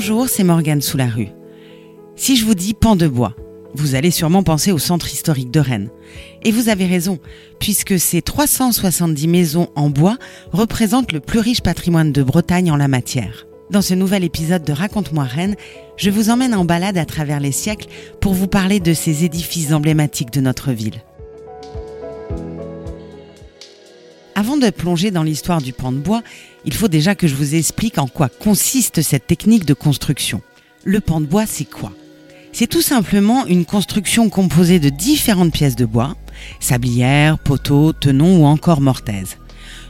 Bonjour, 0.00 0.28
c'est 0.28 0.44
Morgane 0.44 0.80
sous 0.80 0.96
la 0.96 1.08
rue. 1.08 1.30
Si 2.14 2.36
je 2.36 2.44
vous 2.44 2.54
dis 2.54 2.72
pan 2.72 2.94
de 2.94 3.08
bois, 3.08 3.34
vous 3.74 3.96
allez 3.96 4.12
sûrement 4.12 4.44
penser 4.44 4.70
au 4.70 4.78
centre 4.78 5.12
historique 5.12 5.50
de 5.50 5.58
Rennes. 5.58 5.90
Et 6.44 6.52
vous 6.52 6.68
avez 6.68 6.86
raison, 6.86 7.18
puisque 7.58 7.98
ces 7.98 8.22
370 8.22 9.26
maisons 9.26 9.70
en 9.74 9.90
bois 9.90 10.16
représentent 10.52 11.10
le 11.10 11.18
plus 11.18 11.40
riche 11.40 11.62
patrimoine 11.62 12.12
de 12.12 12.22
Bretagne 12.22 12.70
en 12.70 12.76
la 12.76 12.86
matière. 12.86 13.48
Dans 13.70 13.82
ce 13.82 13.94
nouvel 13.94 14.22
épisode 14.22 14.62
de 14.62 14.72
Raconte-moi 14.72 15.24
Rennes, 15.24 15.56
je 15.96 16.10
vous 16.10 16.30
emmène 16.30 16.54
en 16.54 16.64
balade 16.64 16.96
à 16.96 17.04
travers 17.04 17.40
les 17.40 17.50
siècles 17.50 17.88
pour 18.20 18.34
vous 18.34 18.46
parler 18.46 18.78
de 18.78 18.94
ces 18.94 19.24
édifices 19.24 19.72
emblématiques 19.72 20.32
de 20.32 20.40
notre 20.40 20.70
ville. 20.70 21.02
Avant 24.38 24.56
de 24.56 24.70
plonger 24.70 25.10
dans 25.10 25.24
l'histoire 25.24 25.60
du 25.60 25.72
pan 25.72 25.90
de 25.90 25.98
bois, 25.98 26.22
il 26.64 26.72
faut 26.72 26.86
déjà 26.86 27.16
que 27.16 27.26
je 27.26 27.34
vous 27.34 27.56
explique 27.56 27.98
en 27.98 28.06
quoi 28.06 28.28
consiste 28.28 29.02
cette 29.02 29.26
technique 29.26 29.64
de 29.64 29.74
construction. 29.74 30.42
Le 30.84 31.00
pan 31.00 31.20
de 31.20 31.26
bois, 31.26 31.44
c'est 31.44 31.64
quoi? 31.64 31.92
C'est 32.52 32.68
tout 32.68 32.80
simplement 32.80 33.46
une 33.46 33.64
construction 33.64 34.28
composée 34.28 34.78
de 34.78 34.90
différentes 34.90 35.52
pièces 35.52 35.74
de 35.74 35.86
bois, 35.86 36.14
sablières, 36.60 37.40
poteaux, 37.40 37.92
tenons 37.92 38.44
ou 38.44 38.44
encore 38.44 38.80
mortaises. 38.80 39.38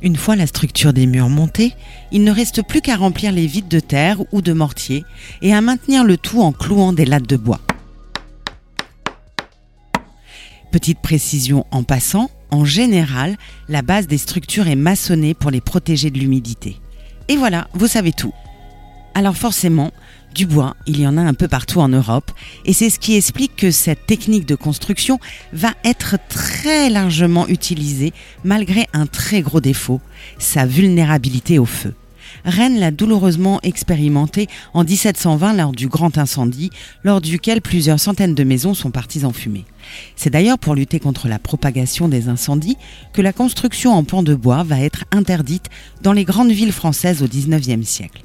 Une 0.00 0.16
fois 0.16 0.34
la 0.34 0.46
structure 0.46 0.94
des 0.94 1.04
murs 1.04 1.28
montée, 1.28 1.74
il 2.10 2.24
ne 2.24 2.32
reste 2.32 2.66
plus 2.66 2.80
qu'à 2.80 2.96
remplir 2.96 3.32
les 3.32 3.46
vides 3.46 3.68
de 3.68 3.80
terre 3.80 4.22
ou 4.32 4.40
de 4.40 4.54
mortier 4.54 5.04
et 5.42 5.52
à 5.52 5.60
maintenir 5.60 6.04
le 6.04 6.16
tout 6.16 6.40
en 6.40 6.52
clouant 6.52 6.94
des 6.94 7.04
lattes 7.04 7.28
de 7.28 7.36
bois. 7.36 7.60
Petite 10.72 11.00
précision 11.00 11.66
en 11.70 11.82
passant, 11.82 12.30
en 12.50 12.64
général, 12.64 13.36
la 13.68 13.82
base 13.82 14.06
des 14.06 14.18
structures 14.18 14.68
est 14.68 14.76
maçonnée 14.76 15.34
pour 15.34 15.50
les 15.50 15.60
protéger 15.60 16.10
de 16.10 16.18
l'humidité. 16.18 16.80
Et 17.28 17.36
voilà, 17.36 17.68
vous 17.74 17.86
savez 17.86 18.12
tout. 18.12 18.32
Alors 19.14 19.36
forcément, 19.36 19.92
du 20.34 20.46
bois, 20.46 20.76
il 20.86 21.00
y 21.00 21.06
en 21.06 21.16
a 21.16 21.22
un 21.22 21.34
peu 21.34 21.48
partout 21.48 21.80
en 21.80 21.88
Europe, 21.88 22.30
et 22.64 22.72
c'est 22.72 22.90
ce 22.90 22.98
qui 22.98 23.16
explique 23.16 23.56
que 23.56 23.70
cette 23.70 24.06
technique 24.06 24.46
de 24.46 24.54
construction 24.54 25.18
va 25.52 25.74
être 25.84 26.16
très 26.28 26.90
largement 26.90 27.48
utilisée 27.48 28.12
malgré 28.44 28.86
un 28.92 29.06
très 29.06 29.40
gros 29.40 29.60
défaut, 29.60 30.00
sa 30.38 30.66
vulnérabilité 30.66 31.58
au 31.58 31.64
feu. 31.64 31.94
Rennes 32.44 32.78
l'a 32.78 32.90
douloureusement 32.90 33.60
expérimenté 33.62 34.48
en 34.74 34.84
1720 34.84 35.54
lors 35.54 35.72
du 35.72 35.88
grand 35.88 36.18
incendie, 36.18 36.70
lors 37.04 37.20
duquel 37.20 37.60
plusieurs 37.60 38.00
centaines 38.00 38.34
de 38.34 38.44
maisons 38.44 38.74
sont 38.74 38.90
parties 38.90 39.24
en 39.24 39.32
fumée. 39.32 39.64
C'est 40.16 40.30
d'ailleurs 40.30 40.58
pour 40.58 40.74
lutter 40.74 41.00
contre 41.00 41.28
la 41.28 41.38
propagation 41.38 42.08
des 42.08 42.28
incendies 42.28 42.76
que 43.12 43.22
la 43.22 43.32
construction 43.32 43.92
en 43.92 44.04
pan 44.04 44.22
de 44.22 44.34
bois 44.34 44.62
va 44.62 44.80
être 44.80 45.04
interdite 45.12 45.66
dans 46.02 46.12
les 46.12 46.24
grandes 46.24 46.52
villes 46.52 46.72
françaises 46.72 47.22
au 47.22 47.28
XIXe 47.28 47.86
siècle. 47.86 48.22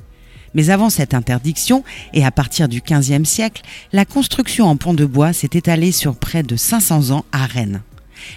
Mais 0.54 0.70
avant 0.70 0.90
cette 0.90 1.14
interdiction, 1.14 1.84
et 2.14 2.24
à 2.24 2.32
partir 2.32 2.68
du 2.68 2.82
XVe 2.82 3.26
siècle, 3.26 3.64
la 3.92 4.06
construction 4.06 4.68
en 4.68 4.78
pan 4.78 4.94
de 4.94 5.06
bois 5.06 5.34
s'est 5.34 5.50
étalée 5.54 5.92
sur 5.92 6.16
près 6.16 6.44
de 6.44 6.56
500 6.56 7.10
ans 7.12 7.26
à 7.32 7.46
Rennes. 7.46 7.82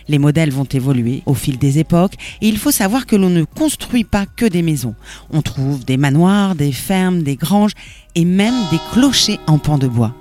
Les 0.09 0.19
modèles 0.19 0.51
vont 0.51 0.65
évoluer 0.65 1.23
au 1.27 1.35
fil 1.35 1.59
des 1.59 1.79
époques 1.79 2.15
et 2.41 2.49
il 2.49 2.59
faut 2.59 2.71
savoir 2.71 3.07
que 3.07 3.17
l'on 3.17 3.31
ne 3.31 3.45
construit 3.45 4.05
pas 4.05 4.27
que 4.27 4.47
des 4.47 4.63
maisons. 4.63 4.95
On 5.31 5.43
trouve 5.43 5.85
des 5.85 5.97
manoirs, 5.97 6.55
des 6.55 6.73
fermes, 6.73 7.23
des 7.23 7.37
granges 7.37 7.73
et 8.15 8.25
même 8.25 8.55
des 8.71 8.81
clochers 8.93 9.41
en 9.47 9.59
pan 9.59 9.79
de 9.79 9.89
bois. 9.89 10.15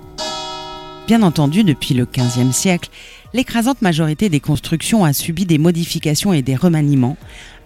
Bien 1.06 1.22
entendu, 1.22 1.62
depuis 1.62 1.94
le 1.94 2.04
XVe 2.04 2.52
siècle, 2.52 2.90
l'écrasante 3.32 3.80
majorité 3.80 4.28
des 4.28 4.40
constructions 4.40 5.04
a 5.04 5.12
subi 5.12 5.46
des 5.46 5.58
modifications 5.58 6.32
et 6.32 6.42
des 6.42 6.56
remaniements. 6.56 7.16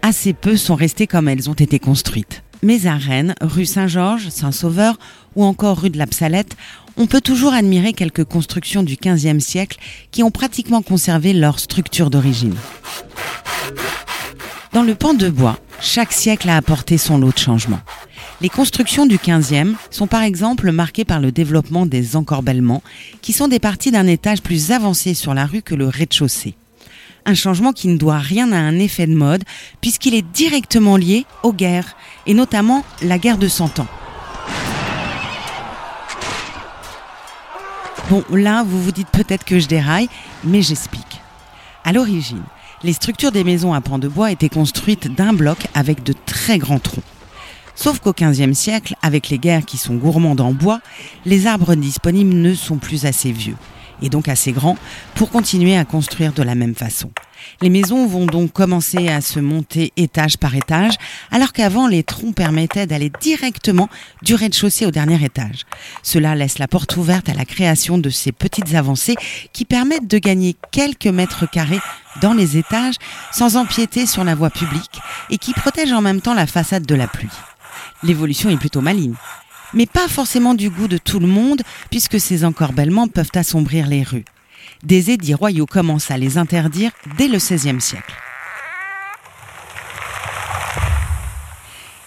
Assez 0.03 0.35
peu 0.35 0.57
sont 0.57 0.75
restées 0.75 1.07
comme 1.07 1.27
elles 1.27 1.49
ont 1.49 1.55
été 1.55 1.79
construites. 1.79 2.43
Mais 2.63 2.87
à 2.87 2.97
Rennes, 2.97 3.35
rue 3.41 3.65
Saint-Georges, 3.65 4.29
Saint-Sauveur 4.29 4.99
ou 5.37 5.45
encore 5.45 5.81
rue 5.81 5.89
de 5.89 5.97
la 5.97 6.07
Psalette, 6.07 6.57
on 7.01 7.07
peut 7.07 7.23
toujours 7.23 7.55
admirer 7.55 7.95
quelques 7.95 8.25
constructions 8.25 8.83
du 8.83 8.97
XVe 9.03 9.41
siècle 9.41 9.79
qui 10.11 10.23
ont 10.23 10.31
pratiquement 10.31 10.83
conservé 10.83 11.33
leur 11.33 11.59
structure 11.59 12.11
d'origine. 12.11 12.55
Dans 14.75 14.83
le 14.83 14.95
pan 14.95 15.15
de 15.15 15.31
bois, 15.31 15.59
chaque 15.81 16.13
siècle 16.13 16.51
a 16.51 16.59
apporté 16.59 16.99
son 16.99 17.17
lot 17.17 17.33
de 17.33 17.39
changements. 17.39 17.81
Les 18.43 18.51
constructions 18.51 19.07
du 19.07 19.17
XVe 19.17 19.75
sont 19.91 20.07
par 20.07 20.23
exemple 20.23 20.73
marquées 20.73 21.07
par 21.07 21.21
le 21.21 21.33
développement 21.33 21.87
des 21.87 22.17
encorbellements, 22.17 22.83
qui 23.23 23.33
sont 23.33 23.49
des 23.49 23.59
parties 23.59 23.91
d'un 23.91 24.07
étage 24.07 24.43
plus 24.43 24.71
avancé 24.71 25.15
sur 25.15 25.33
la 25.33 25.47
rue 25.47 25.63
que 25.63 25.75
le 25.75 25.89
rez-de-chaussée. 25.89 26.55
Un 27.25 27.35
changement 27.35 27.73
qui 27.73 27.89
ne 27.89 27.97
doit 27.97 28.19
rien 28.19 28.53
à 28.53 28.59
un 28.59 28.79
effet 28.79 29.07
de 29.07 29.15
mode, 29.15 29.45
puisqu'il 29.81 30.15
est 30.15 30.31
directement 30.35 30.99
lié 30.99 31.25
aux 31.45 31.55
guerres, 31.55 31.97
et 32.27 32.35
notamment 32.35 32.85
la 33.01 33.19
guerre 33.19 33.39
de 33.39 33.49
Cent 33.49 33.79
Ans. 33.79 33.89
Bon, 38.11 38.25
là, 38.33 38.65
vous 38.65 38.83
vous 38.83 38.91
dites 38.91 39.09
peut-être 39.11 39.45
que 39.45 39.61
je 39.61 39.69
déraille, 39.69 40.09
mais 40.43 40.63
j'explique. 40.63 41.21
À 41.85 41.93
l'origine, 41.93 42.43
les 42.83 42.93
structures 42.93 43.31
des 43.31 43.45
maisons 43.45 43.73
à 43.73 43.81
pans 43.81 44.01
de 44.01 44.09
bois 44.09 44.33
étaient 44.33 44.49
construites 44.49 45.07
d'un 45.07 45.33
bloc 45.33 45.69
avec 45.75 46.03
de 46.03 46.13
très 46.27 46.59
grands 46.59 46.81
troncs. 46.81 47.05
Sauf 47.77 48.01
qu'au 48.01 48.13
XVe 48.13 48.53
siècle, 48.53 48.97
avec 49.01 49.29
les 49.29 49.39
guerres 49.39 49.65
qui 49.65 49.77
sont 49.79 49.95
gourmandes 49.95 50.41
en 50.41 50.51
bois, 50.51 50.81
les 51.25 51.47
arbres 51.47 51.77
disponibles 51.77 52.35
ne 52.35 52.53
sont 52.53 52.79
plus 52.79 53.07
assez 53.07 53.31
vieux, 53.31 53.55
et 54.03 54.09
donc 54.09 54.29
assez 54.29 54.53
grands, 54.53 54.77
pour 55.15 55.31
continuer 55.31 55.77
à 55.77 55.85
construire 55.85 56.33
de 56.33 56.43
la 56.43 56.55
même 56.55 56.75
façon. 56.75 57.11
Les 57.63 57.71
maisons 57.71 58.07
vont 58.07 58.27
donc 58.27 58.53
commencer 58.53 59.09
à 59.09 59.21
se 59.21 59.41
monter 59.41 59.93
étage 59.97 60.37
par 60.37 60.55
étage, 60.55 60.95
alors 61.31 61.53
qu'avant 61.53 61.87
les 61.87 62.03
troncs 62.03 62.35
permettaient 62.35 62.87
d'aller 62.87 63.11
directement 63.21 63.89
du 64.23 64.35
rez-de-chaussée 64.35 64.87
au 64.87 64.91
dernier 64.91 65.23
étage. 65.25 65.65
Cela 66.03 66.35
laisse 66.35 66.59
la 66.59 66.69
porte 66.69 66.97
ouverte 66.97 67.29
à 67.29 67.35
la 67.35 67.45
création 67.45 67.99
de 67.99 68.11
ces 68.11 68.33
petites 68.33 68.75
avancées 68.75 69.17
qui 69.53 69.65
permettent 69.65 70.09
de 70.09 70.19
gagner 70.19 70.57
quelques 70.71 71.07
mètres 71.07 71.49
carrés 71.51 71.81
dans 72.21 72.33
les 72.33 72.57
étages 72.57 72.97
sans 73.33 73.57
empiéter 73.57 74.07
sur 74.07 74.25
la 74.25 74.35
voie 74.35 74.51
publique 74.51 75.01
et 75.31 75.39
qui 75.39 75.53
protègent 75.53 75.93
en 75.93 76.03
même 76.03 76.21
temps 76.21 76.35
la 76.35 76.47
façade 76.47 76.87
de 76.87 76.95
la 76.95 77.07
pluie. 77.07 77.29
L'évolution 78.03 78.51
est 78.51 78.57
plutôt 78.57 78.81
maligne 78.81 79.15
mais 79.75 79.87
pas 79.87 80.09
forcément 80.09 80.55
du 80.55 80.71
goût 80.71 80.89
de 80.89 80.99
tout 80.99 81.21
le 81.21 81.27
monde, 81.27 81.63
puisque 81.91 82.21
ces 82.21 82.45
encorbellements 82.45 83.09
peuvent 83.09 83.33
assombrir 83.35 83.87
les 83.87 84.03
rues 84.03 84.25
des 84.83 85.11
édits 85.11 85.35
royaux 85.35 85.67
commencent 85.67 86.11
à 86.11 86.19
les 86.19 86.39
interdire 86.39 86.93
dès 87.19 87.29
le 87.29 87.39
XVIe 87.39 87.81
siècle. 87.81 88.15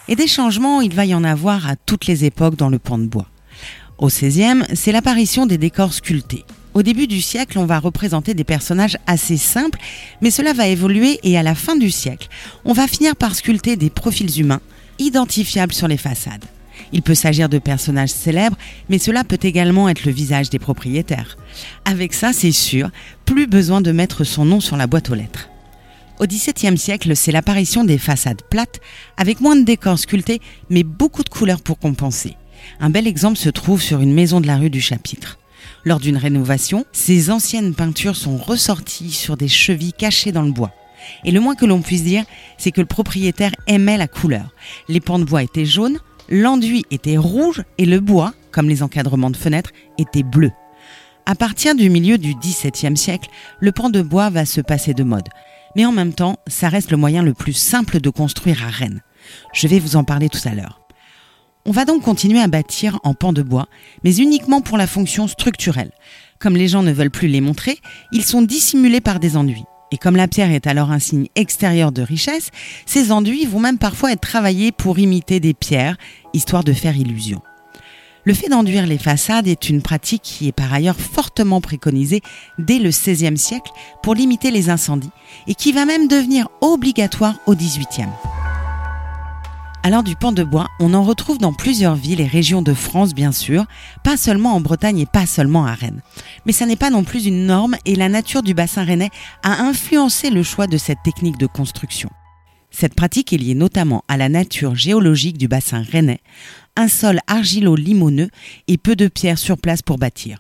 Et 0.08 0.16
des 0.16 0.28
changements, 0.28 0.82
il 0.82 0.94
va 0.94 1.06
y 1.06 1.16
en 1.16 1.24
avoir 1.24 1.68
à 1.68 1.76
toutes 1.76 2.08
les 2.08 2.26
époques 2.26 2.56
dans 2.56 2.70
le 2.70 2.80
pan 2.80 2.98
de 2.98 3.06
bois. 3.06 3.28
Au 3.98 4.08
XVIe, 4.08 4.64
c'est 4.74 4.92
l'apparition 4.92 5.46
des 5.46 5.58
décors 5.58 5.94
sculptés. 5.94 6.44
Au 6.74 6.82
début 6.82 7.08
du 7.08 7.22
siècle, 7.22 7.60
on 7.60 7.66
va 7.66 7.80
représenter 7.80 8.34
des 8.34 8.44
personnages 8.44 8.98
assez 9.06 9.38
simples, 9.38 9.80
mais 10.22 10.32
cela 10.32 10.54
va 10.54 10.68
évoluer 10.68 11.20
et 11.24 11.38
à 11.38 11.44
la 11.44 11.56
fin 11.56 11.76
du 11.76 11.92
siècle, 11.92 12.28
on 12.66 12.74
va 12.74 12.88
finir 12.88 13.16
par 13.16 13.36
sculpter 13.36 13.76
des 13.76 13.92
profils 13.92 14.40
humains 14.40 14.62
identifiables 14.98 15.74
sur 15.74 15.88
les 15.88 15.98
façades. 15.98 16.46
Il 16.94 17.02
peut 17.02 17.16
s'agir 17.16 17.50
de 17.50 17.58
personnages 17.58 18.12
célèbres, 18.12 18.58
mais 18.88 19.00
cela 19.00 19.24
peut 19.24 19.40
également 19.42 19.90
être 19.90 20.06
le 20.06 20.12
visage 20.12 20.50
des 20.50 20.60
propriétaires. 20.60 21.38
Avec 21.86 22.14
ça, 22.14 22.32
c'est 22.32 22.52
sûr, 22.52 22.90
plus 23.26 23.48
besoin 23.48 23.82
de 23.82 23.92
mettre 23.92 24.24
son 24.24 24.46
nom 24.46 24.60
sur 24.60 24.78
la 24.78 24.88
boîte 24.88 25.10
aux 25.10 25.16
lettres. 25.16 25.50
Au 26.20 26.28
XVIIe 26.28 26.78
siècle, 26.78 27.16
c'est 27.16 27.32
l'apparition 27.32 27.84
des 27.84 27.98
façades 27.98 28.44
plates, 28.48 28.80
avec 29.18 29.42
moins 29.42 29.56
de 29.56 29.64
décors 29.64 29.98
sculptés, 29.98 30.40
mais 30.70 30.84
beaucoup 30.84 31.24
de 31.24 31.30
couleurs 31.30 31.62
pour 31.62 31.80
compenser. 31.80 32.38
Un 32.80 32.92
bel 32.92 33.08
exemple 33.08 33.38
se 33.38 33.50
trouve 33.50 33.82
sur 33.82 34.00
une 34.00 34.14
maison 34.14 34.40
de 34.40 34.48
la 34.48 34.58
rue 34.58 34.70
du 34.70 34.80
Chapitre. 34.80 35.40
Lors 35.86 36.00
d'une 36.00 36.18
rénovation, 36.18 36.86
ces 36.92 37.32
anciennes 37.32 37.74
peintures 37.74 38.16
sont 38.16 38.38
ressorties 38.38 39.12
sur 39.12 39.36
des 39.36 39.48
chevilles 39.48 39.94
cachées 39.94 40.32
dans 40.32 40.44
le 40.44 40.52
bois. 40.52 40.72
Et 41.26 41.32
le 41.32 41.42
moins 41.42 41.56
que 41.56 41.66
l'on 41.66 41.82
puisse 41.82 42.04
dire, 42.04 42.24
c'est 42.58 42.72
que 42.72 42.80
le 42.80 42.88
propriétaire 42.88 43.52
aimait 43.68 43.98
la 43.98 44.08
couleur. 44.08 44.54
Les 44.88 45.02
pans 45.02 45.20
de 45.20 45.26
bois 45.26 45.44
étaient 45.44 45.66
jaunes, 45.66 46.00
l'enduit 46.34 46.84
était 46.90 47.16
rouge 47.18 47.64
et 47.78 47.86
le 47.86 48.00
bois, 48.00 48.34
comme 48.52 48.68
les 48.68 48.82
encadrements 48.82 49.30
de 49.30 49.38
fenêtres, 49.38 49.70
était 50.00 50.24
bleu. 50.24 50.52
À 51.28 51.36
partir 51.36 51.76
du 51.76 51.92
milieu 51.92 52.18
du 52.18 52.34
XVIIe 52.34 52.98
siècle, 52.98 53.30
le 53.60 53.72
pan 53.72 53.90
de 53.90 54.02
bois 54.02 54.32
va 54.32 54.46
se 54.46 54.60
passer 54.60 54.96
de 54.96 55.04
mode. 55.04 55.30
Mais 55.76 55.86
en 55.86 55.92
même 55.92 56.12
temps, 56.12 56.38
ça 56.48 56.70
reste 56.70 56.90
le 56.90 56.98
moyen 56.98 57.22
le 57.22 57.36
plus 57.36 57.54
simple 57.54 58.02
de 58.02 58.10
construire 58.10 58.66
à 58.66 58.70
Rennes. 58.70 59.02
Je 59.54 59.68
vais 59.68 59.80
vous 59.80 59.96
en 59.96 60.04
parler 60.04 60.28
tout 60.28 60.46
à 60.46 60.56
l'heure. 60.56 60.82
On 61.66 61.72
va 61.72 61.86
donc 61.86 62.02
continuer 62.02 62.42
à 62.42 62.48
bâtir 62.48 63.00
en 63.04 63.14
pan 63.14 63.32
de 63.32 63.44
bois, 63.44 63.68
mais 64.04 64.18
uniquement 64.18 64.62
pour 64.62 64.78
la 64.78 64.88
fonction 64.88 65.28
structurelle. 65.28 65.92
Comme 66.40 66.58
les 66.58 66.68
gens 66.68 66.84
ne 66.84 66.92
veulent 66.92 67.12
plus 67.12 67.28
les 67.28 67.42
montrer, 67.42 67.78
ils 68.12 68.26
sont 68.26 68.42
dissimulés 68.42 69.02
par 69.02 69.20
des 69.20 69.38
enduits. 69.38 69.64
Et 69.94 69.98
comme 69.98 70.16
la 70.16 70.28
pierre 70.28 70.50
est 70.50 70.66
alors 70.66 70.90
un 70.90 70.98
signe 70.98 71.28
extérieur 71.36 71.92
de 71.92 72.02
richesse, 72.02 72.50
ces 72.88 73.12
enduits 73.12 73.46
vont 73.46 73.60
même 73.60 73.78
parfois 73.78 74.12
être 74.12 74.22
travaillés 74.22 74.72
pour 74.72 74.98
imiter 74.98 75.40
des 75.40 75.54
pierres, 75.54 75.98
histoire 76.34 76.64
de 76.64 76.74
faire 76.74 76.98
illusion. 76.98 77.44
Le 78.24 78.34
fait 78.34 78.50
d'enduire 78.50 78.88
les 78.88 78.98
façades 78.98 79.48
est 79.48 79.70
une 79.70 79.84
pratique 79.84 80.24
qui 80.24 80.48
est 80.48 80.52
par 80.52 80.74
ailleurs 80.74 81.00
fortement 81.00 81.62
préconisée 81.62 82.22
dès 82.58 82.80
le 82.80 82.90
XVIe 82.90 83.38
siècle 83.38 83.72
pour 84.02 84.16
limiter 84.16 84.50
les 84.50 84.72
incendies 84.72 85.12
et 85.46 85.54
qui 85.54 85.72
va 85.72 85.86
même 85.86 86.08
devenir 86.08 86.48
obligatoire 86.62 87.36
au 87.46 87.54
XVIIIe. 87.54 88.10
Alors 89.86 90.02
du 90.02 90.16
pan 90.16 90.32
de 90.32 90.46
bois, 90.46 90.70
on 90.80 90.94
en 90.94 91.04
retrouve 91.04 91.40
dans 91.40 91.52
plusieurs 91.52 91.96
villes 91.96 92.22
et 92.22 92.26
régions 92.26 92.62
de 92.62 92.74
France 92.74 93.14
bien 93.14 93.34
sûr, 93.34 93.66
pas 94.06 94.16
seulement 94.16 94.56
en 94.56 94.62
Bretagne 94.62 95.00
et 95.00 95.06
pas 95.06 95.26
seulement 95.26 95.66
à 95.66 95.74
Rennes. 95.74 96.02
Mais 96.46 96.54
ça 96.54 96.66
n'est 96.66 96.78
pas 96.78 96.90
non 96.90 97.04
plus 97.04 97.26
une 97.26 97.46
norme 97.46 97.76
et 97.84 97.96
la 97.96 98.08
nature 98.08 98.44
du 98.44 98.54
bassin 98.54 98.86
rennais 98.86 99.10
a 99.44 99.62
influencé 99.62 100.30
le 100.30 100.42
choix 100.42 100.68
de 100.68 100.78
cette 100.78 101.04
technique 101.04 101.38
de 101.38 101.48
construction. 101.48 102.10
Cette 102.72 102.96
pratique 102.96 103.34
est 103.34 103.38
liée 103.38 103.56
notamment 103.56 104.06
à 104.08 104.16
la 104.16 104.30
nature 104.30 104.74
géologique 104.74 105.38
du 105.38 105.50
bassin 105.50 105.84
rennais, 105.84 106.22
un 106.78 106.88
sol 106.88 107.20
argilo-limoneux 107.28 108.30
et 108.70 108.78
peu 108.78 108.96
de 108.96 109.10
pierres 109.10 109.38
sur 109.38 109.58
place 109.58 109.82
pour 109.82 109.98
bâtir. 109.98 110.40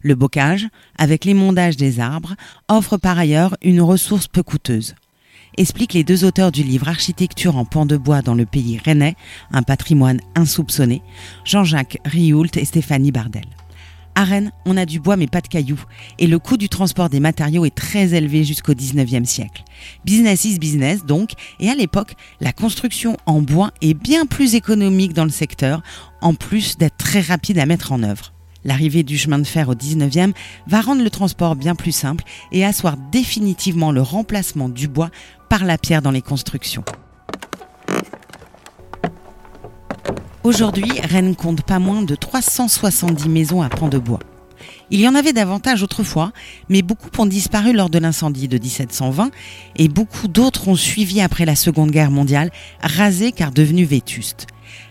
Le 0.00 0.14
bocage, 0.14 0.68
avec 0.96 1.24
l'émondage 1.24 1.76
des 1.76 1.98
arbres, 1.98 2.36
offre 2.68 2.98
par 2.98 3.18
ailleurs 3.18 3.56
une 3.62 3.80
ressource 3.80 4.28
peu 4.28 4.44
coûteuse 4.44 4.94
expliquent 5.56 5.94
les 5.94 6.04
deux 6.04 6.24
auteurs 6.24 6.52
du 6.52 6.62
livre 6.62 6.88
Architecture 6.88 7.56
en 7.56 7.64
pan 7.64 7.86
de 7.86 7.96
bois 7.96 8.22
dans 8.22 8.34
le 8.34 8.46
pays 8.46 8.80
rennais, 8.84 9.16
un 9.52 9.62
patrimoine 9.62 10.20
insoupçonné, 10.34 11.02
Jean-Jacques 11.44 11.98
Rioult 12.04 12.50
et 12.56 12.64
Stéphanie 12.64 13.12
Bardel. 13.12 13.46
À 14.14 14.24
Rennes, 14.24 14.50
on 14.64 14.78
a 14.78 14.86
du 14.86 14.98
bois 14.98 15.16
mais 15.16 15.26
pas 15.26 15.42
de 15.42 15.48
cailloux, 15.48 15.82
et 16.18 16.26
le 16.26 16.38
coût 16.38 16.56
du 16.56 16.70
transport 16.70 17.10
des 17.10 17.20
matériaux 17.20 17.66
est 17.66 17.74
très 17.74 18.14
élevé 18.14 18.44
jusqu'au 18.44 18.72
19e 18.72 19.26
siècle. 19.26 19.62
Business 20.06 20.46
is 20.46 20.58
business 20.58 21.04
donc, 21.04 21.32
et 21.60 21.68
à 21.68 21.74
l'époque, 21.74 22.14
la 22.40 22.52
construction 22.52 23.18
en 23.26 23.42
bois 23.42 23.72
est 23.82 23.92
bien 23.92 24.24
plus 24.24 24.54
économique 24.54 25.12
dans 25.12 25.24
le 25.24 25.30
secteur, 25.30 25.82
en 26.22 26.32
plus 26.32 26.78
d'être 26.78 26.96
très 26.96 27.20
rapide 27.20 27.58
à 27.58 27.66
mettre 27.66 27.92
en 27.92 28.02
œuvre. 28.02 28.32
L'arrivée 28.66 29.04
du 29.04 29.16
chemin 29.16 29.38
de 29.38 29.46
fer 29.46 29.68
au 29.68 29.74
19e 29.74 30.32
va 30.66 30.80
rendre 30.80 31.04
le 31.04 31.10
transport 31.10 31.54
bien 31.54 31.76
plus 31.76 31.92
simple 31.92 32.24
et 32.50 32.64
asseoir 32.64 32.96
définitivement 33.12 33.92
le 33.92 34.02
remplacement 34.02 34.68
du 34.68 34.88
bois 34.88 35.10
par 35.48 35.64
la 35.64 35.78
pierre 35.78 36.02
dans 36.02 36.10
les 36.10 36.22
constructions. 36.22 36.84
Aujourd'hui, 40.44 40.92
Rennes 41.02 41.34
compte 41.34 41.62
pas 41.62 41.80
moins 41.80 42.02
de 42.02 42.14
370 42.14 43.28
maisons 43.28 43.62
à 43.62 43.68
pans 43.68 43.88
de 43.88 43.98
bois. 43.98 44.20
Il 44.90 45.00
y 45.00 45.08
en 45.08 45.16
avait 45.16 45.32
davantage 45.32 45.82
autrefois, 45.82 46.32
mais 46.68 46.82
beaucoup 46.82 47.10
ont 47.18 47.26
disparu 47.26 47.72
lors 47.72 47.90
de 47.90 47.98
l'incendie 47.98 48.46
de 48.46 48.56
1720 48.56 49.30
et 49.76 49.88
beaucoup 49.88 50.28
d'autres 50.28 50.68
ont 50.68 50.76
suivi 50.76 51.20
après 51.20 51.44
la 51.44 51.56
Seconde 51.56 51.90
Guerre 51.90 52.12
mondiale, 52.12 52.52
rasées 52.80 53.32
car 53.32 53.50
devenues 53.50 53.84
vétustes. 53.84 54.46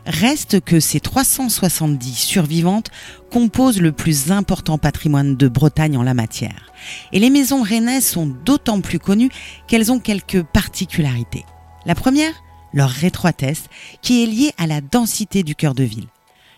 Reste 0.06 0.62
que 0.62 0.80
ces 0.80 1.00
370 1.00 2.14
survivantes 2.14 2.92
composent 3.32 3.82
le 3.82 3.92
plus 3.92 4.32
important 4.32 4.78
patrimoine 4.78 5.36
de 5.36 5.48
Bretagne 5.48 5.98
en 5.98 6.04
la 6.04 6.14
matière. 6.14 6.72
Et 7.12 7.20
les 7.20 7.30
maisons 7.30 7.64
rennaises 7.64 8.08
sont 8.08 8.28
d'autant 8.28 8.82
plus 8.82 9.00
connues 9.00 9.32
qu'elles 9.68 9.92
ont 9.92 10.00
quelques 10.00 10.44
particularités. 10.44 11.46
La 11.86 11.96
première, 11.96 12.34
leur 12.74 12.90
rétroitesse, 12.90 13.64
qui 14.02 14.24
est 14.24 14.28
liée 14.28 14.54
à 14.58 14.68
la 14.68 14.82
densité 14.82 15.44
du 15.44 15.56
cœur 15.56 15.74
de 15.74 15.84
ville. 15.84 16.08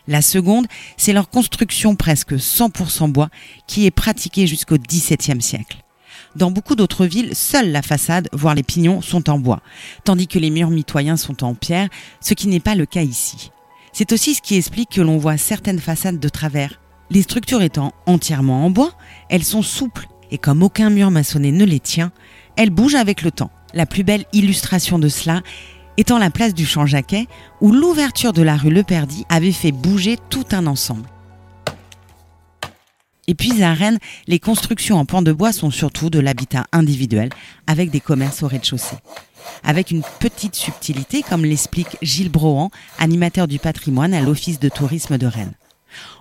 La 0.07 0.21
seconde, 0.21 0.67
c'est 0.95 1.13
leur 1.13 1.29
construction 1.29 1.95
presque 1.95 2.33
100% 2.33 3.11
bois 3.11 3.29
qui 3.67 3.85
est 3.85 3.91
pratiquée 3.91 4.47
jusqu'au 4.47 4.77
XVIIe 4.77 5.41
siècle. 5.41 5.83
Dans 6.37 6.51
beaucoup 6.51 6.75
d'autres 6.75 7.07
villes, 7.07 7.33
seule 7.33 7.71
la 7.71 7.81
façade, 7.81 8.29
voire 8.31 8.53
les 8.53 8.61
pignons, 8.61 9.01
sont 9.01 9.27
en 9.27 9.39
bois, 9.39 9.63
tandis 10.03 10.27
que 10.27 10.37
les 10.37 10.51
murs 10.51 10.69
mitoyens 10.69 11.17
sont 11.17 11.43
en 11.43 11.55
pierre, 11.55 11.89
ce 12.21 12.35
qui 12.35 12.47
n'est 12.47 12.59
pas 12.59 12.75
le 12.75 12.85
cas 12.85 13.01
ici. 13.01 13.49
C'est 13.91 14.11
aussi 14.11 14.35
ce 14.35 14.41
qui 14.43 14.55
explique 14.55 14.91
que 14.91 15.01
l'on 15.01 15.17
voit 15.17 15.37
certaines 15.37 15.79
façades 15.79 16.19
de 16.19 16.29
travers. 16.29 16.79
Les 17.09 17.23
structures 17.23 17.63
étant 17.63 17.91
entièrement 18.05 18.67
en 18.67 18.69
bois, 18.69 18.91
elles 19.29 19.43
sont 19.43 19.63
souples, 19.63 20.07
et 20.29 20.37
comme 20.37 20.61
aucun 20.61 20.91
mur 20.91 21.09
maçonné 21.09 21.51
ne 21.51 21.65
les 21.65 21.79
tient, 21.79 22.11
elles 22.55 22.69
bougent 22.69 22.93
avec 22.93 23.23
le 23.23 23.31
temps. 23.31 23.49
La 23.73 23.87
plus 23.87 24.03
belle 24.03 24.25
illustration 24.31 24.99
de 24.99 25.09
cela 25.09 25.41
étant 25.97 26.19
la 26.19 26.29
place 26.29 26.53
du 26.53 26.67
Champ-Jacquet, 26.67 27.25
où 27.61 27.71
l'ouverture 27.71 28.31
de 28.31 28.43
la 28.43 28.57
rue 28.57 28.69
Le 28.69 28.83
Perdit 28.83 29.25
avait 29.29 29.51
fait 29.51 29.71
bouger 29.71 30.17
tout 30.29 30.45
un 30.51 30.67
ensemble. 30.67 31.09
Et 33.27 33.35
puis 33.35 33.61
à 33.61 33.73
Rennes, 33.73 33.99
les 34.27 34.39
constructions 34.39 34.97
en 34.97 35.05
pan 35.05 35.21
de 35.21 35.33
bois 35.33 35.51
sont 35.51 35.69
surtout 35.69 36.09
de 36.09 36.19
l'habitat 36.19 36.65
individuel, 36.71 37.29
avec 37.67 37.91
des 37.91 37.99
commerces 37.99 38.41
au 38.41 38.47
rez-de-chaussée. 38.47 38.97
Avec 39.63 39.91
une 39.91 40.03
petite 40.19 40.55
subtilité, 40.55 41.23
comme 41.23 41.43
l'explique 41.43 41.97
Gilles 42.01 42.31
Brohan, 42.31 42.71
animateur 42.99 43.47
du 43.47 43.59
patrimoine 43.59 44.13
à 44.13 44.21
l'Office 44.21 44.59
de 44.59 44.69
tourisme 44.69 45.17
de 45.17 45.27
Rennes. 45.27 45.55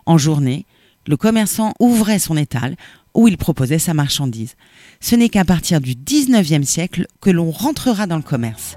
En 0.05 0.19
journée, 0.19 0.67
le 1.07 1.17
commerçant 1.17 1.75
ouvrait 1.79 2.19
son 2.19 2.37
étal 2.37 2.77
où 3.15 3.29
il 3.29 3.39
proposait 3.39 3.79
sa 3.79 3.95
marchandise. 3.95 4.57
Ce 5.01 5.15
n'est 5.15 5.29
qu'à 5.29 5.45
partir 5.45 5.81
du 5.81 5.95
19e 5.95 6.65
siècle 6.65 7.07
que 7.21 7.31
l'on 7.31 7.51
rentrera 7.51 8.07
dans 8.07 8.17
le 8.17 8.23
commerce. 8.23 8.77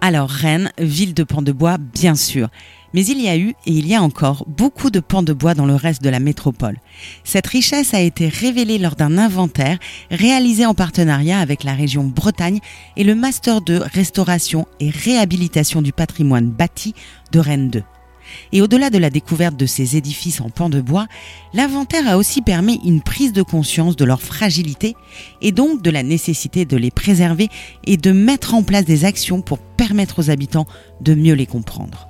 Alors 0.00 0.30
Rennes, 0.30 0.70
ville 0.78 1.14
de 1.14 1.24
pans 1.24 1.42
de 1.42 1.52
bois, 1.52 1.78
bien 1.78 2.14
sûr. 2.14 2.48
Mais 2.94 3.04
il 3.04 3.20
y 3.20 3.28
a 3.28 3.36
eu, 3.36 3.50
et 3.66 3.72
il 3.72 3.86
y 3.86 3.94
a 3.94 4.02
encore, 4.02 4.44
beaucoup 4.46 4.90
de 4.90 5.00
pans 5.00 5.22
de 5.22 5.32
bois 5.32 5.54
dans 5.54 5.66
le 5.66 5.74
reste 5.74 6.02
de 6.02 6.08
la 6.08 6.20
métropole. 6.20 6.78
Cette 7.24 7.46
richesse 7.46 7.92
a 7.94 8.00
été 8.00 8.28
révélée 8.28 8.78
lors 8.78 8.96
d'un 8.96 9.18
inventaire 9.18 9.78
réalisé 10.10 10.64
en 10.64 10.74
partenariat 10.74 11.38
avec 11.38 11.64
la 11.64 11.74
région 11.74 12.04
Bretagne 12.04 12.60
et 12.96 13.04
le 13.04 13.14
Master 13.14 13.60
de 13.60 13.76
Restauration 13.76 14.66
et 14.80 14.90
Réhabilitation 14.90 15.82
du 15.82 15.92
patrimoine 15.92 16.48
bâti 16.48 16.94
de 17.32 17.40
Rennes 17.40 17.70
2. 17.70 17.82
Et 18.52 18.62
au-delà 18.62 18.90
de 18.90 18.98
la 18.98 19.10
découverte 19.10 19.56
de 19.56 19.66
ces 19.66 19.96
édifices 19.96 20.40
en 20.40 20.50
pan 20.50 20.68
de 20.68 20.80
bois, 20.80 21.06
l'inventaire 21.54 22.08
a 22.08 22.16
aussi 22.16 22.42
permis 22.42 22.80
une 22.84 23.02
prise 23.02 23.32
de 23.32 23.42
conscience 23.42 23.96
de 23.96 24.04
leur 24.04 24.22
fragilité 24.22 24.94
et 25.40 25.52
donc 25.52 25.82
de 25.82 25.90
la 25.90 26.02
nécessité 26.02 26.64
de 26.64 26.76
les 26.76 26.90
préserver 26.90 27.48
et 27.84 27.96
de 27.96 28.12
mettre 28.12 28.54
en 28.54 28.62
place 28.62 28.84
des 28.84 29.04
actions 29.04 29.40
pour 29.40 29.58
permettre 29.58 30.18
aux 30.18 30.30
habitants 30.30 30.66
de 31.00 31.14
mieux 31.14 31.34
les 31.34 31.46
comprendre. 31.46 32.07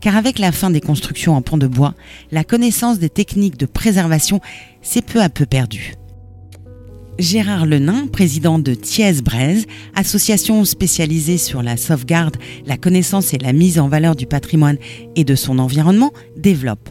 Car 0.00 0.16
avec 0.16 0.38
la 0.38 0.52
fin 0.52 0.70
des 0.70 0.80
constructions 0.80 1.36
en 1.36 1.42
pan 1.42 1.56
de 1.58 1.66
bois, 1.66 1.94
la 2.30 2.44
connaissance 2.44 2.98
des 2.98 3.10
techniques 3.10 3.56
de 3.58 3.66
préservation 3.66 4.40
s'est 4.82 5.02
peu 5.02 5.22
à 5.22 5.28
peu 5.28 5.46
perdue. 5.46 5.94
Gérard 7.18 7.64
Lenain, 7.64 8.08
président 8.08 8.58
de 8.58 8.74
Thiès-Braise, 8.74 9.66
association 9.94 10.64
spécialisée 10.66 11.38
sur 11.38 11.62
la 11.62 11.78
sauvegarde, 11.78 12.36
la 12.66 12.76
connaissance 12.76 13.32
et 13.32 13.38
la 13.38 13.54
mise 13.54 13.78
en 13.78 13.88
valeur 13.88 14.16
du 14.16 14.26
patrimoine 14.26 14.76
et 15.14 15.24
de 15.24 15.34
son 15.34 15.58
environnement, 15.58 16.12
développe. 16.36 16.90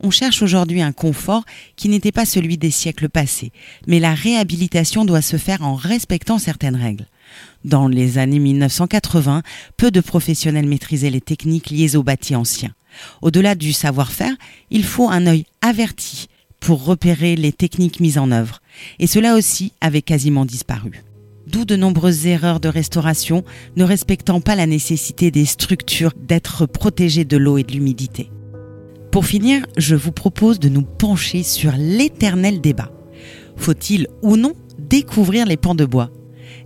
On 0.00 0.10
cherche 0.10 0.42
aujourd'hui 0.42 0.80
un 0.80 0.92
confort 0.92 1.44
qui 1.74 1.88
n'était 1.88 2.12
pas 2.12 2.24
celui 2.24 2.56
des 2.56 2.70
siècles 2.70 3.08
passés, 3.08 3.50
mais 3.88 3.98
la 3.98 4.14
réhabilitation 4.14 5.04
doit 5.04 5.22
se 5.22 5.36
faire 5.38 5.62
en 5.62 5.74
respectant 5.74 6.38
certaines 6.38 6.76
règles. 6.76 7.06
Dans 7.64 7.88
les 7.88 8.18
années 8.18 8.38
1980, 8.38 9.42
peu 9.76 9.90
de 9.90 10.00
professionnels 10.00 10.66
maîtrisaient 10.66 11.10
les 11.10 11.20
techniques 11.20 11.70
liées 11.70 11.96
aux 11.96 12.02
bâtis 12.02 12.36
anciens. 12.36 12.74
Au-delà 13.22 13.54
du 13.54 13.72
savoir-faire, 13.72 14.34
il 14.70 14.84
faut 14.84 15.08
un 15.08 15.26
œil 15.26 15.44
averti 15.60 16.28
pour 16.60 16.84
repérer 16.84 17.36
les 17.36 17.52
techniques 17.52 18.00
mises 18.00 18.18
en 18.18 18.30
œuvre. 18.30 18.60
Et 18.98 19.06
cela 19.06 19.34
aussi 19.34 19.72
avait 19.80 20.02
quasiment 20.02 20.44
disparu. 20.44 21.04
D'où 21.46 21.64
de 21.64 21.76
nombreuses 21.76 22.26
erreurs 22.26 22.60
de 22.60 22.68
restauration 22.68 23.42
ne 23.76 23.84
respectant 23.84 24.40
pas 24.40 24.54
la 24.54 24.66
nécessité 24.66 25.30
des 25.30 25.46
structures 25.46 26.12
d'être 26.16 26.66
protégées 26.66 27.24
de 27.24 27.36
l'eau 27.36 27.56
et 27.56 27.62
de 27.62 27.72
l'humidité. 27.72 28.30
Pour 29.10 29.24
finir, 29.24 29.64
je 29.78 29.94
vous 29.94 30.12
propose 30.12 30.60
de 30.60 30.68
nous 30.68 30.82
pencher 30.82 31.42
sur 31.42 31.72
l'éternel 31.78 32.60
débat. 32.60 32.90
Faut-il 33.56 34.08
ou 34.22 34.36
non 34.36 34.52
découvrir 34.78 35.46
les 35.46 35.56
pans 35.56 35.74
de 35.74 35.86
bois? 35.86 36.10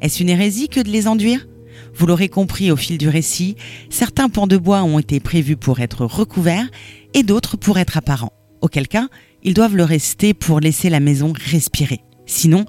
Est-ce 0.03 0.21
une 0.21 0.29
hérésie 0.29 0.69
que 0.69 0.81
de 0.81 0.91
les 0.91 1.07
enduire? 1.07 1.47
Vous 1.95 2.07
l'aurez 2.07 2.29
compris 2.29 2.73
au 2.73 2.77
fil 2.77 2.99
du 2.99 3.09
récit, 3.09 3.57
certains 3.89 4.29
pans 4.29 4.49
de 4.49 4.57
bois 4.57 4.83
ont 4.83 4.99
été 4.99 5.21
prévus 5.21 5.57
pour 5.57 5.81
être 5.81 6.05
recouverts 6.05 6.69
et 7.15 7.23
d'autres 7.23 7.57
pour 7.57 7.79
être 7.79 7.97
apparents. 7.97 8.33
Auquel 8.61 8.89
cas, 8.89 9.09
ils 9.45 9.55
doivent 9.55 9.77
le 9.77 9.85
rester 9.85 10.35
pour 10.35 10.59
laisser 10.59 10.91
la 10.91 11.01
maison 11.01 11.33
respirer. 11.35 12.01
Sinon, 12.27 12.65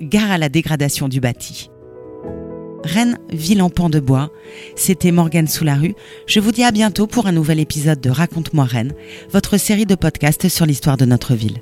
gare 0.00 0.30
à 0.30 0.38
la 0.38 0.48
dégradation 0.48 1.08
du 1.08 1.20
bâti. 1.20 1.68
Rennes, 2.84 3.18
ville 3.30 3.60
en 3.60 3.70
pan 3.70 3.90
de 3.90 4.00
bois. 4.00 4.30
C'était 4.74 5.10
Morgane 5.10 5.48
sous 5.48 5.64
la 5.64 5.74
rue. 5.74 5.94
Je 6.26 6.40
vous 6.40 6.52
dis 6.52 6.64
à 6.64 6.70
bientôt 6.70 7.06
pour 7.06 7.26
un 7.26 7.32
nouvel 7.32 7.60
épisode 7.60 8.00
de 8.00 8.08
Raconte-moi 8.08 8.64
Rennes, 8.64 8.94
votre 9.30 9.58
série 9.58 9.86
de 9.86 9.94
podcasts 9.94 10.48
sur 10.48 10.64
l'histoire 10.64 10.96
de 10.96 11.04
notre 11.04 11.34
ville. 11.34 11.60